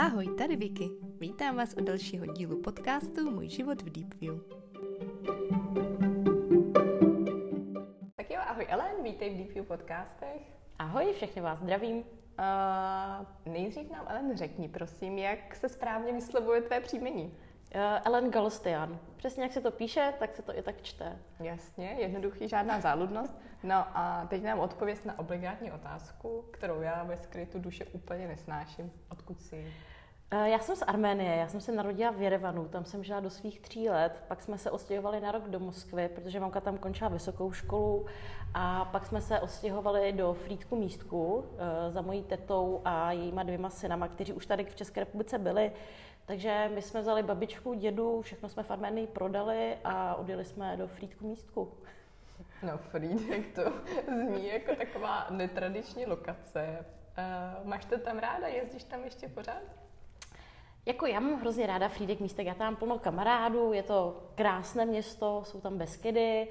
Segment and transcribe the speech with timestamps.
[0.00, 0.90] Ahoj, tady Vicky.
[1.20, 4.38] Vítám vás u dalšího dílu podcastu Můj život v Deepview.
[8.16, 10.42] Tak jo, ahoj Ellen, vítej v Deepview podcastech.
[10.78, 11.96] Ahoj, všechny vás zdravím.
[11.96, 17.34] Uh, nejdřív nám Ellen řekni, prosím, jak se správně vyslovuje tvé příjmení.
[17.74, 18.98] Uh, Ellen Galostian.
[19.16, 21.18] Přesně jak se to píše, tak se to i tak čte.
[21.40, 23.38] Jasně, jednoduchý, žádná záludnost.
[23.62, 28.92] No a teď nám odpověz na obligátní otázku, kterou já ve skrytu duše úplně nesnáším.
[29.10, 29.72] Odkud jsi?
[30.32, 33.30] Uh, já jsem z Arménie, já jsem se narodila v Jerevanu, tam jsem žila do
[33.30, 37.10] svých tří let, pak jsme se odstěhovali na rok do Moskvy, protože mamka tam končila
[37.10, 38.06] vysokou školu
[38.54, 41.44] a pak jsme se odstěhovali do Frýdku místku uh,
[41.88, 45.72] za mojí tetou a jejíma dvěma synama, kteří už tady v České republice byli.
[46.26, 50.86] Takže my jsme vzali babičku, dědu, všechno jsme v Arménii prodali a odjeli jsme do
[50.86, 51.72] Frýdku místku.
[52.62, 53.62] No Frýdek to
[54.06, 56.86] zní jako taková netradiční lokace.
[57.18, 58.46] Uh, máš to tam ráda?
[58.46, 59.87] Jezdíš tam ještě pořád?
[60.88, 65.42] Jako já mám hrozně ráda Frýdek místek, já tam plno kamarádů, je to krásné město,
[65.44, 66.48] jsou tam beskydy,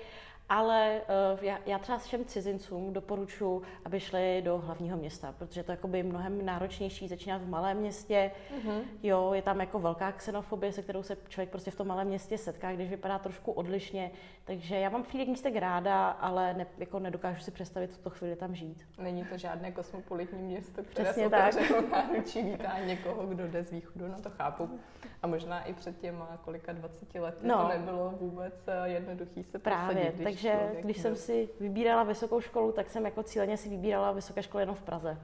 [0.49, 1.01] ale
[1.33, 5.73] uh, já, já třeba všem cizincům doporučuji, aby šli do hlavního města, protože to je
[5.73, 8.31] jakoby mnohem náročnější začínat v malém městě.
[8.57, 8.81] Mm-hmm.
[9.03, 12.37] Jo, je tam jako velká xenofobie, se kterou se člověk prostě v tom malém městě
[12.37, 14.11] setká, když vypadá trošku odlišně.
[14.45, 18.35] Takže já mám Frýdek místek ráda, ale ne, jako nedokážu si představit v tuto chvíli
[18.35, 18.85] tam žít.
[18.97, 21.55] Není to žádné kosmopolitní město, které Přesně se tak.
[21.91, 24.79] náručí vítá někoho, kdo jde z východu, no to chápu.
[25.23, 27.61] A možná i před těma kolika 20 lety No.
[27.61, 32.03] to nebylo vůbec eh, jednoduchý se Právě, prosadit, když takže člověk když jsem si vybírala
[32.03, 35.17] vysokou školu, tak jsem jako cíleně si vybírala vysoké školy jenom v Praze.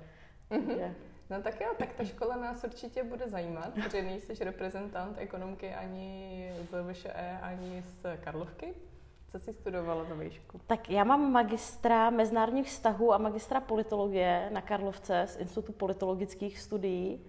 [0.51, 0.93] Mm-hmm.
[1.29, 6.53] No tak jo, tak ta škola nás určitě bude zajímat, protože nejsi reprezentant ekonomky ani
[6.71, 8.73] z VŠE, ani z Karlovky.
[9.31, 10.61] Co jsi studovala za výšku?
[10.67, 17.25] Tak já mám magistra mezinárodních vztahů a magistra politologie na Karlovce z Institutu politologických studií.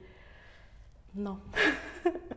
[1.14, 1.40] No,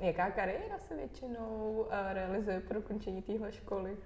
[0.00, 3.96] Jaká kariéra se většinou eh, realizuje po dokončení téhle školy?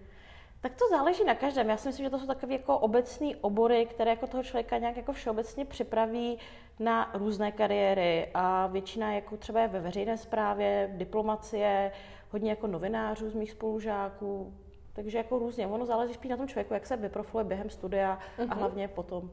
[0.60, 1.68] Tak to záleží na každém.
[1.68, 4.96] Já si myslím, že to jsou takové jako obecné obory, které jako toho člověka nějak
[4.96, 6.38] jako všeobecně připraví
[6.78, 11.92] na různé kariéry a většina jako třeba je ve veřejné správě, diplomacie,
[12.30, 14.54] hodně jako novinářů z mých spolužáků,
[14.92, 15.66] takže jako různě.
[15.66, 19.30] Ono záleží spíš na tom člověku, jak se vyprofiluje během studia a hlavně potom.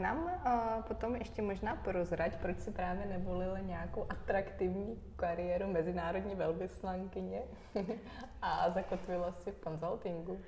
[0.00, 7.42] Nám uh, potom ještě možná porozrať, proč si právě nevolila nějakou atraktivní kariéru mezinárodní velvyslankyně
[8.42, 10.40] a zakotvila si v konzultingu.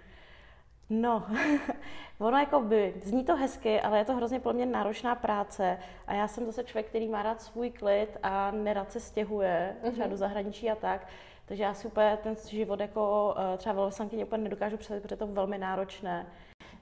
[0.90, 1.26] No,
[2.18, 6.14] ono jako by, zní to hezky, ale je to hrozně pro mě náročná práce a
[6.14, 10.16] já jsem zase člověk, který má rád svůj klid a nerad se stěhuje třeba do
[10.16, 11.06] zahraničí a tak,
[11.46, 15.16] takže já si úplně ten život jako eh, třeba velvyslankyně úplně nedokážu představit, protože je
[15.16, 16.26] to velmi náročné.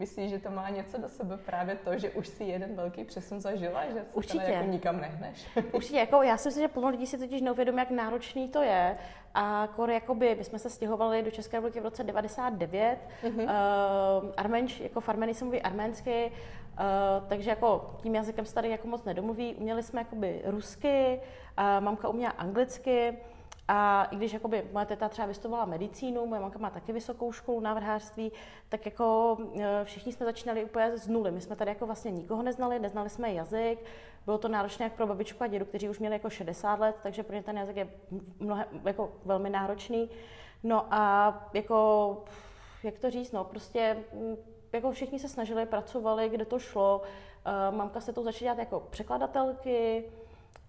[0.00, 3.40] Myslíš, že to má něco do sebe právě to, že už si jeden velký přesun
[3.40, 4.52] zažila, že se Určitě.
[4.52, 5.46] jako nikam nehneš?
[5.72, 8.96] Určitě, jako já si myslím, že plno lidí si totiž neuvědomí, jak náročný to je.
[9.34, 12.98] A kor, jakoby, my jsme se stěhovali do České republiky v roce 99.
[13.22, 13.48] Uh,
[14.36, 18.88] armenč, jako v Armenii se mluví arménsky, uh, takže jako tím jazykem se tady jako
[18.88, 19.54] moc nedomluví.
[19.54, 21.20] Uměli jsme jakoby rusky,
[21.58, 23.18] uh, mamka uměla anglicky,
[23.68, 27.60] a i když jakoby, moje teta třeba vystudovala medicínu, moje mamka má taky vysokou školu
[27.60, 28.32] návrhářství,
[28.68, 31.30] tak jako e, všichni jsme začínali úplně z nuly.
[31.30, 33.78] My jsme tady jako vlastně nikoho neznali, neznali jsme jazyk,
[34.26, 37.22] bylo to náročné jak pro babičku a dědu, kteří už měli jako 60 let, takže
[37.22, 37.88] pro ně ten jazyk je
[38.40, 40.10] mnohem, jako velmi náročný.
[40.62, 42.24] No a jako,
[42.82, 44.36] jak to říct, no prostě mm,
[44.72, 47.02] jako všichni se snažili, pracovali, kde to šlo.
[47.44, 50.04] E, Mamka se to začala dělat jako překladatelky,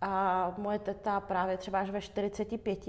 [0.01, 2.85] a moje teta právě třeba až ve 45,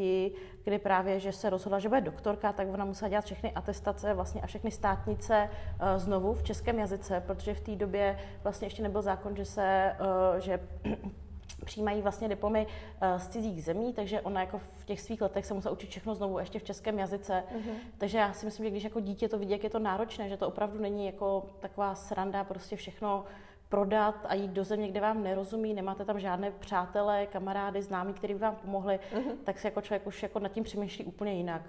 [0.65, 4.41] kdy právě, že se rozhodla, že bude doktorka, tak ona musela dělat všechny atestace vlastně
[4.41, 5.51] a všechny státnice
[5.81, 9.65] eh, znovu v českém jazyce, protože v té době vlastně ještě nebyl zákon, že se,
[9.65, 10.61] eh, že
[11.65, 12.67] přijímají vlastně diplomy
[13.01, 16.15] eh, z cizích zemí, takže ona jako v těch svých letech se musela učit všechno
[16.15, 17.45] znovu ještě v českém jazyce.
[17.57, 17.75] Mm-hmm.
[17.99, 20.37] Takže já si myslím, že když jako dítě to vidí, jak je to náročné, že
[20.37, 23.25] to opravdu není jako taková sranda prostě všechno
[23.73, 28.35] prodat a jít do země, kde vám nerozumí, nemáte tam žádné přátelé, kamarády, známí, kteří
[28.35, 29.37] by vám pomohli, mm-hmm.
[29.45, 31.63] tak se jako člověk už jako nad tím přemýšlí úplně jinak.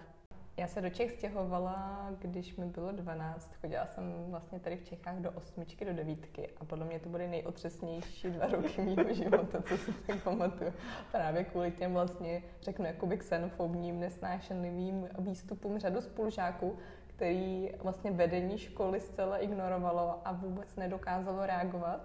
[0.58, 3.56] Já se do Čech stěhovala, když mi bylo 12.
[3.62, 7.28] Chodila jsem vlastně tady v Čechách do osmičky, do devítky a podle mě to byly
[7.28, 10.74] nejotřesnější dva roky mého života, co si tak pamatuju.
[11.12, 16.78] Právě kvůli těm vlastně, řeknu, jakoby xenofobním, nesnášenlivým výstupům řadu spolužáků,
[17.16, 22.00] který vlastně vedení školy zcela ignorovalo a vůbec nedokázalo reagovat.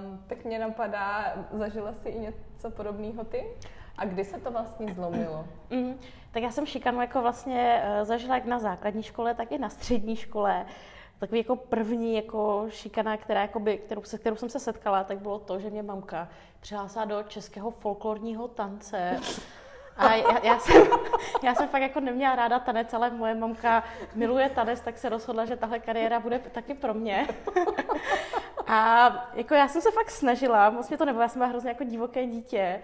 [0.00, 3.46] Um, tak mě napadá, zažila jsi i něco podobného ty?
[3.98, 5.44] A kdy se to vlastně zlomilo?
[5.70, 5.98] Mm,
[6.30, 9.68] tak já jsem šikanu jako vlastně uh, zažila jak na základní škole, tak i na
[9.68, 10.66] střední škole.
[11.18, 15.38] takový jako první jako šikana, která, jakoby, kterou, se kterou jsem se setkala, tak bylo
[15.38, 16.28] to, že mě mamka
[16.60, 19.20] přihlásila do českého folklorního tance.
[19.98, 20.86] A já, já, jsem,
[21.42, 23.84] já jsem fakt jako neměla ráda tanec, ale moje mamka
[24.14, 27.28] miluje tanec, tak se rozhodla, že tahle kariéra bude taky pro mě.
[28.66, 31.70] A jako já jsem se fakt snažila, moc mě to nebylo, já jsem byla hrozně
[31.70, 32.82] jako divoké dítě.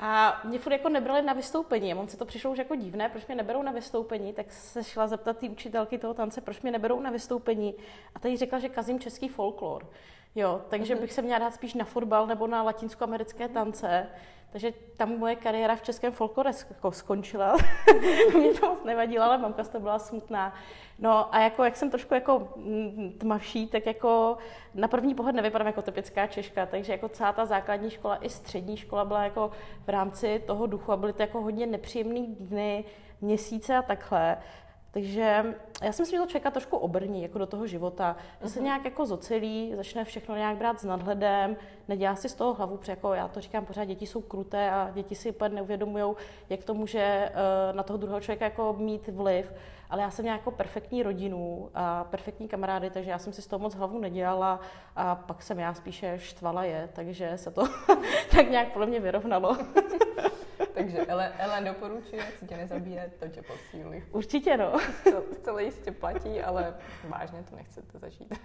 [0.00, 1.92] A mě furt jako nebrali na vystoupení.
[1.92, 4.84] A on se to přišlo už jako divné, proč mě neberou na vystoupení, tak se
[4.84, 7.74] šla zeptat té učitelky toho tance, proč mě neberou na vystoupení.
[8.14, 9.86] A tady řekla, že kazím český folklor.
[10.34, 11.02] Jo, takže mhm.
[11.02, 14.06] bych se měla dát spíš na fotbal nebo na latinskoamerické tance.
[14.54, 17.56] Takže tam moje kariéra v českém folklore jako skončila.
[18.38, 20.54] Mě to moc nevadilo, ale mamka z toho byla smutná.
[20.98, 24.36] No a jako, jak jsem trošku jako mm, tmavší, tak jako
[24.74, 28.76] na první pohled nevypadám jako typická Češka, takže jako celá ta základní škola i střední
[28.76, 29.50] škola byla jako
[29.86, 32.84] v rámci toho duchu a byly to jako hodně nepříjemné dny,
[33.20, 34.36] měsíce a takhle.
[34.94, 38.58] Takže já si myslím, že to člověka trošku obrní jako do toho života, že se
[38.58, 38.64] mhm.
[38.64, 41.56] nějak jako zocelí, začne všechno nějak brát s nadhledem,
[41.88, 44.90] nedělá si z toho hlavu, protože jako já to říkám pořád, děti jsou kruté a
[44.90, 46.14] děti si úplně neuvědomují,
[46.48, 47.32] jak to může eh,
[47.72, 49.52] na toho druhého člověka jako mít vliv.
[49.90, 53.46] Ale já jsem měla jako perfektní rodinu a perfektní kamarády, takže já jsem si z
[53.46, 54.60] toho moc hlavu nedělala
[54.96, 57.62] a pak jsem já spíše štvala je, takže se to
[58.30, 59.56] tak nějak podle mě vyrovnalo.
[60.74, 64.02] Takže Ellen, Ellen doporučuje, co tě nezabíje, to tě posílí.
[64.10, 64.72] Určitě no.
[65.04, 66.74] To zcela jistě platí, ale
[67.08, 68.34] vážně to nechcete zažít.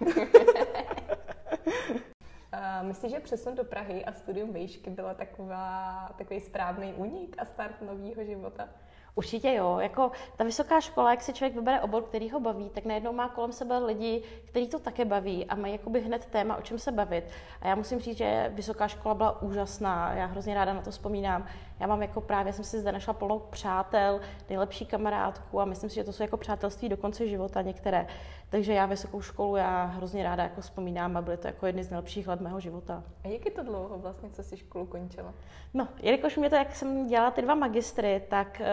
[2.82, 7.82] Myslíš, že přesun do Prahy a studium výšky byla taková, takový správný únik a start
[7.82, 8.68] nového života?
[9.14, 9.78] Určitě jo.
[9.78, 13.28] Jako ta vysoká škola, jak si člověk vybere obor, který ho baví, tak najednou má
[13.28, 16.92] kolem sebe lidi, který to také baví a mají jakoby hned téma, o čem se
[16.92, 17.24] bavit.
[17.60, 20.12] A já musím říct, že vysoká škola byla úžasná.
[20.14, 21.46] Já hrozně ráda na to vzpomínám.
[21.80, 25.96] Já mám jako právě, jsem si zde našla plnou přátel, nejlepší kamarádku a myslím si,
[25.96, 28.06] že to jsou jako přátelství do konce života některé.
[28.50, 31.90] Takže já vysokou školu já hrozně ráda jako vzpomínám a byly to jako jedny z
[31.90, 33.02] nejlepších let mého života.
[33.24, 35.34] A jak je to dlouho vlastně, co jsi školu končila?
[35.74, 38.66] No, jelikož mě to, jak jsem dělala ty dva magistry, tak uh,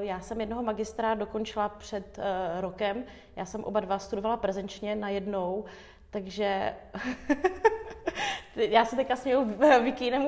[0.00, 3.04] já jsem jednoho magistra dokončila před uh, rokem.
[3.36, 5.64] Já jsem oba dva studovala prezenčně na jednou,
[6.10, 6.74] takže
[8.56, 9.56] já se teďka směju k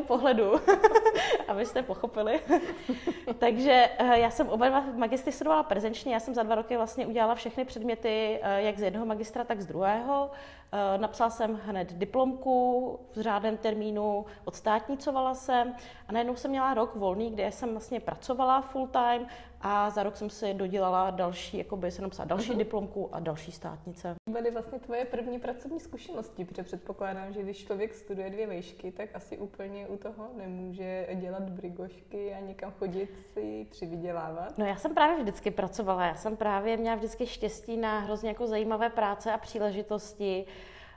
[0.03, 0.53] pohledu,
[1.49, 2.41] abyste pochopili.
[3.39, 7.07] Takže eh, já jsem oba dva magistry studovala prezenčně, já jsem za dva roky vlastně
[7.07, 10.31] udělala všechny předměty, eh, jak z jednoho magistra, tak z druhého.
[10.75, 15.75] Eh, napsala jsem hned diplomku v řádném termínu, odstátnicovala jsem
[16.09, 19.27] a najednou jsem měla rok volný, kde jsem vlastně pracovala full time
[19.61, 22.57] a za rok jsem si dodělala další, jakoby jsem napsala další uh-huh.
[22.57, 24.15] diplomku a další státnice.
[24.31, 29.09] Byly vlastně tvoje první pracovní zkušenosti, protože předpokládám, že když člověk studuje dvě vejšky, tak
[29.15, 34.59] asi úplně u toho nemůže dělat brigošky a někam chodit si přivydělávat.
[34.59, 38.47] No já jsem právě vždycky pracovala, já jsem právě měla vždycky štěstí na hrozně jako
[38.47, 40.47] zajímavé práce a příležitosti.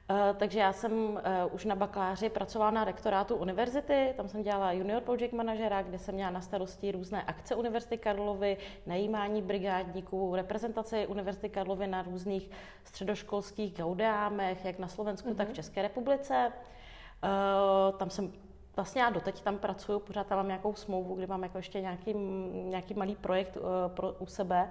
[0.09, 4.71] Eh, takže já jsem eh, už na bakaláři pracovala na rektorátu univerzity, tam jsem dělala
[4.71, 11.07] junior project manažera, kde jsem měla na starosti různé akce Univerzity Karlovy, najímání brigádníků, reprezentaci
[11.07, 12.49] Univerzity Karlovy na různých
[12.83, 15.35] středoškolských gaudeámech, jak na Slovensku, mm-hmm.
[15.35, 15.55] tak v mhm.
[15.55, 16.51] České republice.
[17.23, 18.31] Eh, tam jsem
[18.75, 22.13] Vlastně já doteď tam pracuju, pořád tam mám nějakou smlouvu, kdy mám jako ještě nějaký,
[22.53, 23.57] nějaký malý projekt
[23.87, 24.69] pro, u sebe.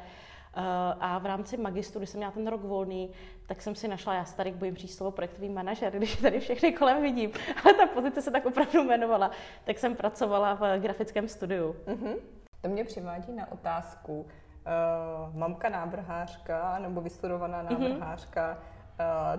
[0.57, 3.11] Eh, a v rámci magistru, když jsem měla ten rok volný,
[3.47, 6.73] tak jsem si našla, já se tady bojím říct slovo projektový manažer, když tady všechny
[6.73, 7.31] kolem vidím,
[7.65, 9.31] ale ta pozice se tak opravdu jmenovala,
[9.65, 11.77] tak jsem pracovala v grafickém studiu.
[11.87, 12.17] Mm-hmm.
[12.61, 17.83] To mě přivádí na otázku, uh, mamka nábrhářka nebo vystudovaná mhm.
[17.83, 18.74] nábrhářka, mm-hmm Uh,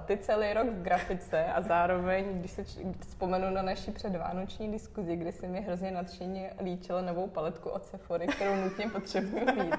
[0.05, 2.63] ty celý rok v grafice a zároveň, když se
[2.99, 8.27] vzpomenu na naši předvánoční diskuzi, kdy si mi hrozně nadšeně líčila novou paletku od Sephory,
[8.27, 9.75] kterou nutně potřebuji mít.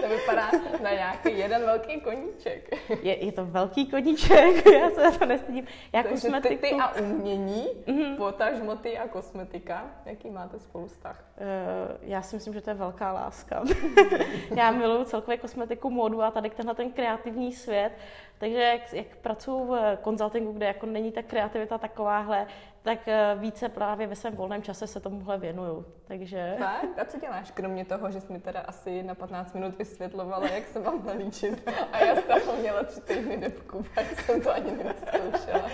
[0.00, 0.50] To vypadá
[0.82, 2.70] na nějaký jeden velký koníček.
[3.02, 5.66] Je, je to velký koníček, já se to nestydím.
[5.92, 6.62] Já Takže kosmetiku...
[6.62, 8.16] ty, ty a umění, mm-hmm.
[8.16, 11.24] potažmo ty a kosmetika, jaký máte spolu vztah?
[11.36, 13.62] Uh, já si myslím, že to je velká láska.
[14.56, 17.92] já miluji celkově kosmetiku, módu a tady tenhle ten kreativní svět.
[18.40, 22.46] Takže jak, jak pracuji v konzultingu, kde jako není ta kreativita takováhle,
[22.82, 25.86] tak eh, více právě ve svém volném čase se tomuhle věnuju.
[26.04, 26.56] Takže...
[26.58, 26.98] Tak?
[26.98, 30.66] A co děláš, kromě toho, že jsi mi teda asi na 15 minut vysvětlovala, jak
[30.66, 35.70] se mám nalíčit a já jsem měla tři týdny depku, tak jsem to ani nevyzkoušela.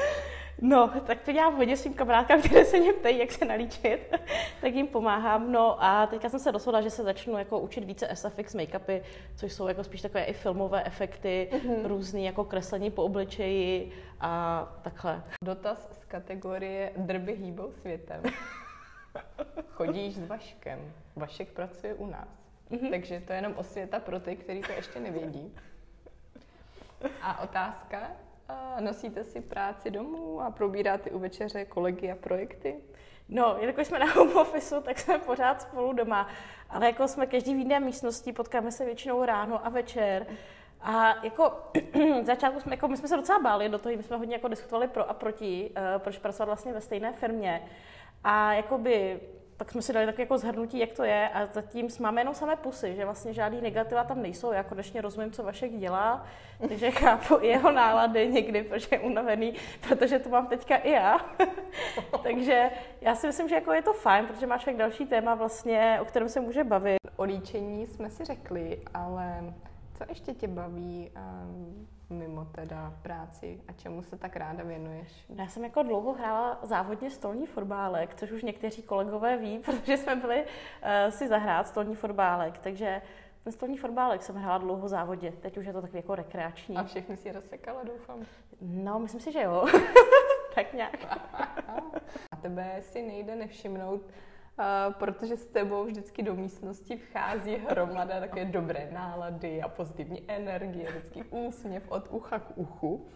[0.60, 4.14] No, tak to dělám hodně svým kamarádkám, které se mě ptají, jak se nalíčit,
[4.60, 5.52] tak jim pomáhám.
[5.52, 9.02] No a teďka jsem se rozhodla, že se začnu jako učit více SFX make-upy,
[9.36, 11.86] což jsou jako spíš takové i filmové efekty, mm-hmm.
[11.86, 15.22] různý jako kreslení po obličeji a takhle.
[15.42, 18.22] Dotaz z kategorie drby hýbou světem.
[19.70, 20.92] Chodíš s Vaškem.
[21.16, 22.28] Vašek pracuje u nás.
[22.70, 22.90] Mm-hmm.
[22.90, 25.54] Takže to je jenom osvěta pro ty, kteří to ještě nevědí.
[27.22, 28.10] A otázka,
[28.48, 32.76] A nosíte si práci domů a probíráte u večeře kolegy a projekty?
[33.28, 36.28] No, jelikož jsme na home office, tak jsme pořád spolu doma.
[36.70, 40.26] Ale jako jsme každý v jiné místnosti, potkáme se většinou ráno a večer.
[40.80, 41.52] A jako
[42.22, 44.88] začátku jsme, jako my jsme se docela báli do toho, my jsme hodně jako diskutovali
[44.88, 47.68] pro a proti, uh, proč pracovat vlastně ve stejné firmě.
[48.24, 49.20] A jakoby
[49.56, 52.56] tak jsme si dali tak jako zhrnutí, jak to je a zatím máme jenom samé
[52.56, 54.52] pusy, že vlastně žádný negativa tam nejsou.
[54.52, 56.26] Já konečně rozumím, co Vašek dělá,
[56.68, 59.54] takže chápu i jeho nálady někdy, protože je unavený,
[59.88, 61.20] protože to mám teďka i já.
[62.22, 62.70] takže
[63.00, 66.04] já si myslím, že jako je to fajn, protože máš člověk další téma vlastně, o
[66.04, 66.98] kterém se může bavit.
[67.16, 69.54] O líčení jsme si řekli, ale
[69.98, 75.24] co ještě tě baví um, mimo teda práci a čemu se tak ráda věnuješ?
[75.28, 80.16] Já jsem jako dlouho hrála závodně stolní fotbálek, což už někteří kolegové ví, protože jsme
[80.16, 83.02] byli uh, si zahrát stolní fotbálek, takže
[83.44, 86.76] ten stolní fotbálek jsem hrála dlouho závodě, teď už je to takový jako rekreační.
[86.76, 88.20] A všechny si rozsekala, doufám.
[88.60, 89.66] No, myslím si, že jo.
[90.54, 91.04] tak nějak.
[92.32, 94.02] a tebe si nejde nevšimnout,
[94.98, 101.24] protože s tebou vždycky do místnosti vchází hromada také dobré nálady a pozitivní energie, vždycky
[101.24, 103.06] úsměv od ucha k uchu.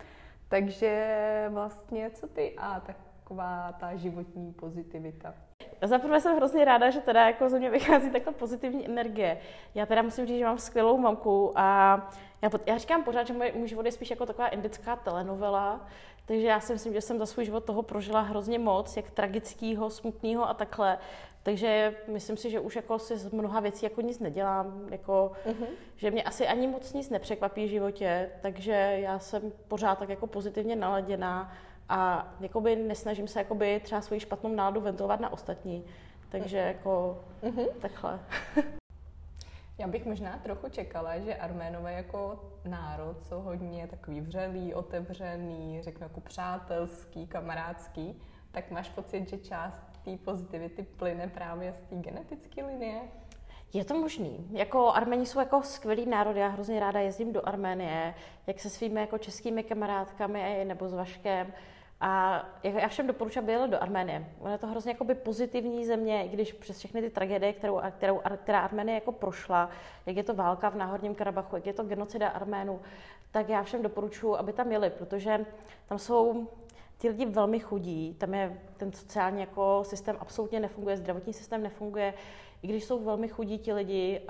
[0.48, 5.34] Takže vlastně co ty a taková ta životní pozitivita?
[5.82, 9.38] Za prvé jsem hrozně ráda, že teda jako ze mě vychází takhle pozitivní energie.
[9.74, 11.96] Já teda musím říct, že mám skvělou mamku a
[12.42, 15.86] já, já říkám pořád, že můj, můj život je spíš jako taková indická telenovela,
[16.24, 19.90] takže já si myslím, že jsem za svůj život toho prožila hrozně moc, jak tragického,
[19.90, 20.98] smutného a takhle.
[21.42, 25.66] Takže myslím si, že už jako si z mnoha věcí jako nic nedělám, jako, uh-huh.
[25.96, 30.26] že mě asi ani moc nic nepřekvapí v životě, takže já jsem pořád tak jako
[30.26, 31.52] pozitivně naladěná
[31.90, 35.84] a jakoby nesnažím se jakoby třeba svoji špatnou náladu ventilovat na ostatní.
[36.28, 37.68] Takže jako uh-huh.
[37.80, 38.20] takhle.
[39.78, 46.04] Já bych možná trochu čekala, že Arménové jako národ jsou hodně takový vřelý, otevřený, řeknu
[46.04, 52.64] jako přátelský, kamarádský, tak máš pocit, že část té pozitivity plyne právě z té genetické
[52.64, 53.00] linie?
[53.72, 54.48] Je to možný.
[54.50, 58.14] Jako Armeni jsou jako skvělý národ, já hrozně ráda jezdím do Arménie,
[58.46, 61.52] jak se svými jako českými kamarádkami nebo s Vaškem.
[62.00, 64.26] A já všem doporučuji, aby jeli do Arménie.
[64.40, 68.20] Ona je to hrozně jakoby pozitivní země, i když přes všechny ty tragédie, kterou, kterou,
[68.36, 69.70] která Arménie jako prošla,
[70.06, 72.80] jak je to válka v Náhorním Karabachu, jak je to genocida Arménů,
[73.30, 75.46] tak já všem doporučuji, aby tam jeli, protože
[75.88, 76.48] tam jsou
[76.98, 82.14] ti lidi velmi chudí, tam je ten sociální jako systém absolutně nefunguje, zdravotní systém nefunguje.
[82.62, 84.20] I když jsou velmi chudí ti lidi,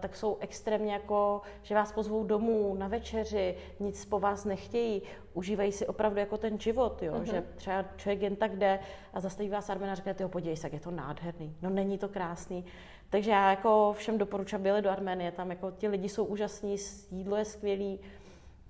[0.00, 5.02] tak jsou extrémně jako, že vás pozvou domů na večeři, nic po vás nechtějí,
[5.34, 7.12] užívají si opravdu jako ten život, jo?
[7.12, 7.22] Uh-huh.
[7.22, 8.78] že třeba člověk jen tak jde
[9.14, 11.98] a zastaví vás Armena a říká, ty podívej se, jak je to nádherný, no není
[11.98, 12.64] to krásný.
[13.10, 16.76] Takže já jako všem doporučuji, byli do Arménie, tam jako ti lidi jsou úžasní,
[17.10, 18.00] jídlo je skvělý,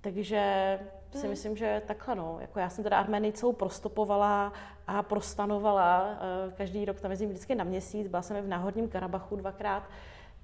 [0.01, 0.79] takže
[1.11, 1.29] si hmm.
[1.29, 2.37] myslím, že takhle no.
[2.41, 4.53] Jako já jsem teda Armenii celou prostopovala
[4.87, 6.09] a prostanovala.
[6.11, 8.07] Eh, každý rok tam jezdím vždycky na měsíc.
[8.07, 9.89] Byla jsem v Náhorním Karabachu dvakrát.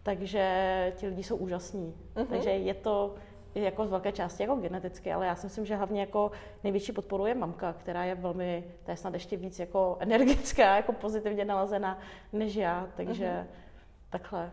[0.03, 1.95] Takže ti lidi jsou úžasní.
[2.15, 2.25] Uh-huh.
[2.25, 3.15] Takže je to
[3.55, 6.31] jako z velké části jako geneticky, ale já si myslím, že hlavně jako
[6.63, 10.93] největší podporu je mamka, která je velmi, to je snad ještě víc jako energická, jako
[10.93, 11.99] pozitivně nalazená
[12.33, 13.55] než já, takže uh-huh.
[14.09, 14.51] takhle.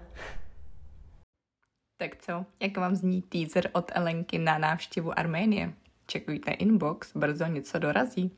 [1.97, 5.73] Tak co, jak vám zní teaser od Elenky na návštěvu Arménie?
[6.07, 8.31] Čekujte inbox, brzo něco dorazí.